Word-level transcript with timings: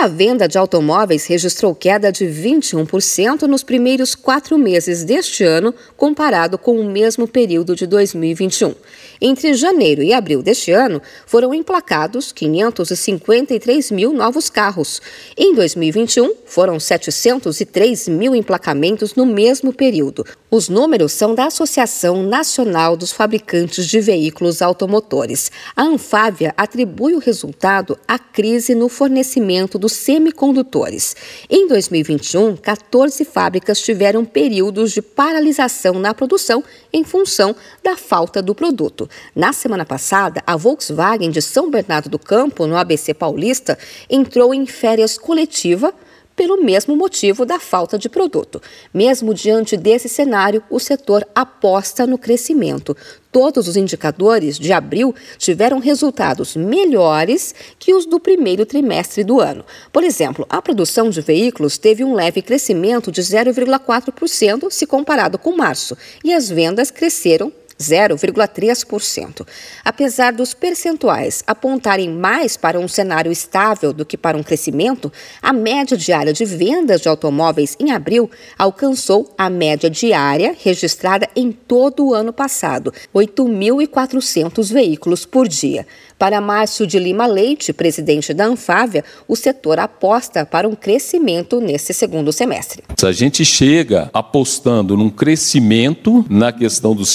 A 0.00 0.06
venda 0.06 0.48
de 0.48 0.56
automóveis 0.56 1.26
registrou 1.26 1.74
queda 1.74 2.10
de 2.10 2.24
21% 2.24 3.42
nos 3.42 3.62
primeiros 3.62 4.14
quatro 4.14 4.56
meses 4.56 5.04
deste 5.04 5.44
ano, 5.44 5.74
comparado 5.94 6.56
com 6.56 6.80
o 6.80 6.90
mesmo 6.90 7.28
período 7.28 7.76
de 7.76 7.86
2021. 7.86 8.74
Entre 9.20 9.52
janeiro 9.52 10.02
e 10.02 10.14
abril 10.14 10.42
deste 10.42 10.72
ano, 10.72 11.02
foram 11.26 11.52
emplacados 11.52 12.32
553 12.32 13.90
mil 13.90 14.14
novos 14.14 14.48
carros. 14.48 15.02
Em 15.36 15.54
2021, 15.54 16.32
foram 16.46 16.80
703 16.80 18.08
mil 18.08 18.34
emplacamentos 18.34 19.14
no 19.14 19.26
mesmo 19.26 19.70
período. 19.70 20.24
Os 20.50 20.70
números 20.70 21.12
são 21.12 21.34
da 21.34 21.44
Associação 21.44 22.22
Nacional 22.22 22.96
dos 22.96 23.12
Fabricantes 23.12 23.86
de 23.86 24.00
Veículos 24.00 24.62
Automotores. 24.62 25.52
A 25.76 25.82
Anfávia 25.82 26.54
atribui 26.56 27.14
o 27.14 27.18
resultado 27.18 27.98
à 28.08 28.18
crise 28.18 28.74
no 28.74 28.88
fornecimento 28.88 29.78
dos 29.90 29.92
semicondutores. 29.92 31.16
Em 31.48 31.66
2021, 31.66 32.56
14 32.56 33.24
fábricas 33.24 33.80
tiveram 33.80 34.24
períodos 34.24 34.92
de 34.92 35.02
paralisação 35.02 35.94
na 35.94 36.14
produção 36.14 36.62
em 36.92 37.02
função 37.02 37.54
da 37.82 37.96
falta 37.96 38.40
do 38.40 38.54
produto. 38.54 39.10
Na 39.34 39.52
semana 39.52 39.84
passada, 39.84 40.42
a 40.46 40.56
Volkswagen 40.56 41.30
de 41.30 41.42
São 41.42 41.70
Bernardo 41.70 42.08
do 42.08 42.18
Campo, 42.18 42.66
no 42.66 42.76
ABC 42.76 43.12
Paulista, 43.12 43.76
entrou 44.08 44.54
em 44.54 44.64
férias 44.64 45.18
coletiva 45.18 45.92
pelo 46.40 46.56
mesmo 46.56 46.96
motivo 46.96 47.44
da 47.44 47.60
falta 47.60 47.98
de 47.98 48.08
produto. 48.08 48.62
Mesmo 48.94 49.34
diante 49.34 49.76
desse 49.76 50.08
cenário, 50.08 50.62
o 50.70 50.80
setor 50.80 51.22
aposta 51.34 52.06
no 52.06 52.16
crescimento. 52.16 52.96
Todos 53.30 53.68
os 53.68 53.76
indicadores 53.76 54.58
de 54.58 54.72
abril 54.72 55.14
tiveram 55.36 55.78
resultados 55.78 56.56
melhores 56.56 57.54
que 57.78 57.92
os 57.92 58.06
do 58.06 58.18
primeiro 58.18 58.64
trimestre 58.64 59.22
do 59.22 59.38
ano. 59.38 59.66
Por 59.92 60.02
exemplo, 60.02 60.46
a 60.48 60.62
produção 60.62 61.10
de 61.10 61.20
veículos 61.20 61.76
teve 61.76 62.02
um 62.02 62.14
leve 62.14 62.40
crescimento 62.40 63.12
de 63.12 63.20
0,4% 63.20 64.70
se 64.70 64.86
comparado 64.86 65.38
com 65.38 65.54
março, 65.54 65.94
e 66.24 66.32
as 66.32 66.48
vendas 66.48 66.90
cresceram 66.90 67.52
0,3%. 67.80 69.46
Apesar 69.84 70.32
dos 70.32 70.54
percentuais 70.54 71.42
apontarem 71.46 72.10
mais 72.10 72.56
para 72.56 72.78
um 72.78 72.86
cenário 72.86 73.32
estável 73.32 73.92
do 73.92 74.04
que 74.04 74.16
para 74.16 74.36
um 74.36 74.42
crescimento, 74.42 75.12
a 75.42 75.52
média 75.52 75.96
diária 75.96 76.32
de 76.32 76.44
vendas 76.44 77.00
de 77.00 77.08
automóveis 77.08 77.76
em 77.80 77.90
abril 77.90 78.30
alcançou 78.58 79.32
a 79.36 79.48
média 79.48 79.88
diária 79.88 80.54
registrada 80.62 81.28
em 81.34 81.50
todo 81.50 82.06
o 82.06 82.14
ano 82.14 82.32
passado, 82.32 82.92
8.400 83.14 84.72
veículos 84.72 85.24
por 85.24 85.48
dia. 85.48 85.86
Para 86.18 86.38
Márcio 86.38 86.86
de 86.86 86.98
Lima 86.98 87.26
Leite, 87.26 87.72
presidente 87.72 88.34
da 88.34 88.44
Anfávia, 88.44 89.02
o 89.26 89.34
setor 89.34 89.78
aposta 89.78 90.44
para 90.44 90.68
um 90.68 90.74
crescimento 90.74 91.60
nesse 91.62 91.94
segundo 91.94 92.30
semestre. 92.30 92.82
A 93.02 93.12
gente 93.12 93.42
chega 93.42 94.10
apostando 94.12 94.98
num 94.98 95.08
crescimento 95.08 96.24
na 96.28 96.52
questão 96.52 96.94
dos 96.94 97.08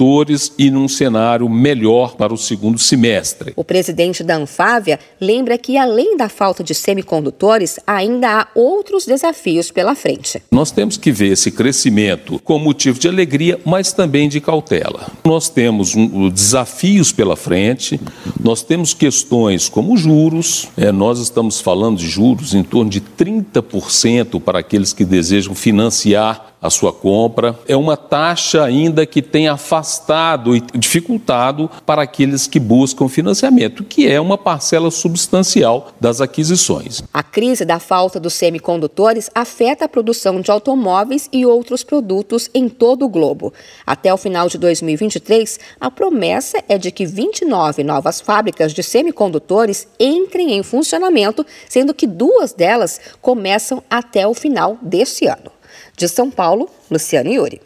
semicondutores 0.00 0.52
e 0.58 0.70
num 0.70 0.88
cenário 0.88 1.48
melhor 1.48 2.16
para 2.16 2.32
o 2.32 2.38
segundo 2.38 2.78
semestre. 2.78 3.52
O 3.54 3.62
presidente 3.62 4.24
da 4.24 4.36
Anfávia 4.36 4.98
lembra 5.20 5.58
que, 5.58 5.76
além 5.76 6.16
da 6.16 6.28
falta 6.28 6.64
de 6.64 6.74
semicondutores, 6.74 7.78
ainda 7.86 8.40
há 8.40 8.48
outros 8.54 9.04
desafios 9.04 9.70
pela 9.70 9.94
frente. 9.94 10.42
Nós 10.50 10.70
temos 10.70 10.96
que 10.96 11.12
ver 11.12 11.32
esse 11.32 11.50
crescimento 11.50 12.40
com 12.42 12.58
motivo 12.58 12.98
de 12.98 13.08
alegria, 13.08 13.60
mas 13.64 13.92
também 13.92 14.28
de 14.28 14.40
cautela. 14.40 15.08
Nós 15.24 15.48
temos 15.48 15.94
desafios 16.32 17.12
pela 17.12 17.36
frente, 17.36 18.00
nós 18.42 18.62
temos 18.62 18.94
questões 18.94 19.68
como 19.68 19.96
juros, 19.96 20.68
é, 20.76 20.90
nós 20.90 21.18
estamos 21.18 21.60
falando 21.60 21.98
de 21.98 22.08
juros 22.08 22.54
em 22.54 22.62
torno 22.62 22.90
de 22.90 23.00
30% 23.00 24.40
para 24.40 24.60
aqueles 24.60 24.92
que 24.92 25.04
desejam 25.04 25.54
financiar 25.54 26.49
a 26.60 26.68
sua 26.68 26.92
compra. 26.92 27.58
É 27.66 27.76
uma 27.76 27.96
taxa 27.96 28.64
ainda 28.64 29.06
que 29.06 29.22
tem 29.22 29.48
afastado 29.48 30.54
e 30.54 30.60
dificultado 30.74 31.70
para 31.86 32.02
aqueles 32.02 32.46
que 32.46 32.60
buscam 32.60 33.08
financiamento, 33.08 33.84
que 33.84 34.06
é 34.06 34.20
uma 34.20 34.36
parcela 34.36 34.90
substancial 34.90 35.92
das 36.00 36.20
aquisições. 36.20 37.02
A 37.12 37.22
crise 37.22 37.64
da 37.64 37.78
falta 37.78 38.20
dos 38.20 38.34
semicondutores 38.34 39.30
afeta 39.34 39.84
a 39.84 39.88
produção 39.88 40.40
de 40.40 40.50
automóveis 40.50 41.28
e 41.32 41.46
outros 41.46 41.82
produtos 41.82 42.50
em 42.52 42.68
todo 42.68 43.04
o 43.04 43.08
globo. 43.08 43.52
Até 43.86 44.12
o 44.12 44.16
final 44.16 44.48
de 44.48 44.58
2023, 44.58 45.58
a 45.80 45.90
promessa 45.90 46.62
é 46.68 46.76
de 46.76 46.90
que 46.90 47.06
29 47.06 47.82
novas 47.82 48.20
fábricas 48.20 48.72
de 48.72 48.82
semicondutores 48.82 49.88
entrem 49.98 50.52
em 50.52 50.62
funcionamento, 50.62 51.44
sendo 51.68 51.94
que 51.94 52.06
duas 52.06 52.52
delas 52.52 53.00
começam 53.20 53.82
até 53.88 54.26
o 54.26 54.34
final 54.34 54.76
deste 54.82 55.26
ano. 55.26 55.59
De 56.00 56.08
São 56.08 56.30
Paulo, 56.30 56.66
Luciano 56.90 57.30
Iuri. 57.30 57.60